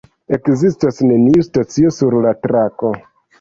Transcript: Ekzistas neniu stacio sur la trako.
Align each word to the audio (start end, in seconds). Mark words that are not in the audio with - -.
Ekzistas 0.35 0.97
neniu 1.09 1.43
stacio 1.49 1.93
sur 1.99 2.19
la 2.25 2.33
trako. 2.47 2.93